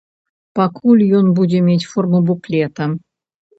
[0.59, 2.83] Пакуль ён будзе мець форму буклета.